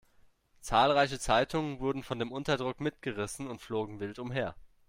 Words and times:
Zahlreiche 0.61 1.19
Zeitungen 1.19 1.79
wurden 1.79 2.01
von 2.01 2.17
dem 2.17 2.31
Unterdruck 2.31 2.79
mitgerissen 2.79 3.45
und 3.45 3.61
flogen 3.61 3.99
wild 3.99 4.17
umher. 4.17 4.55